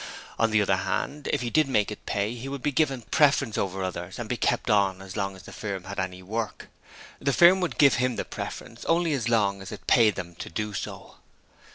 On 0.39 0.49
the 0.49 0.63
other 0.63 0.77
hand, 0.77 1.29
if 1.31 1.41
he 1.41 1.51
did 1.51 1.67
make 1.67 1.91
it 1.91 2.07
pay 2.07 2.33
he 2.33 2.49
would 2.49 2.63
be 2.63 2.71
given 2.71 3.01
the 3.01 3.05
preference 3.05 3.55
over 3.55 3.83
others 3.83 4.17
and 4.17 4.27
be 4.27 4.35
kept 4.35 4.71
on 4.71 4.99
as 4.99 5.15
long 5.15 5.35
as 5.35 5.43
the 5.43 5.51
firm 5.53 5.83
had 5.83 5.99
any 5.99 6.23
work. 6.23 6.69
The 7.19 7.31
firm 7.31 7.61
would 7.61 7.77
give 7.77 7.93
him 8.01 8.15
the 8.15 8.25
preference 8.25 8.83
only 8.85 9.13
as 9.13 9.29
long 9.29 9.61
as 9.61 9.71
it 9.71 9.85
paid 9.85 10.15
them 10.15 10.33
to 10.37 10.49
do 10.49 10.73
so. 10.73 11.17